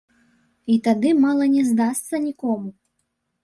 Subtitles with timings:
[0.75, 2.69] І тады мала не здасца нікому.